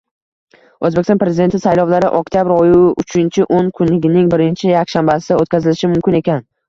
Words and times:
Oʻzbekistonda 0.87 1.21
Prezident 1.23 1.57
saylovlari 1.65 2.09
oktyabr 2.19 2.53
oyi 2.55 2.79
uchinchi 3.03 3.45
oʻn 3.59 3.69
kunligining 3.81 4.33
birinchi 4.33 4.69
yakshanbasida 4.73 5.39
oʻtkazilishi 5.45 5.93
mumkin 5.93 6.19
ekan. 6.23 6.43